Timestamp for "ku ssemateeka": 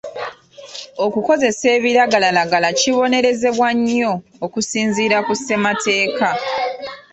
5.25-6.29